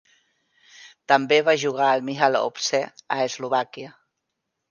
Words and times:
També 1.13 1.37
va 1.49 1.53
jugar 1.65 1.89
al 1.89 2.01
Michalovce 2.09 2.81
a 3.17 3.19
Eslovàquia. 3.29 3.93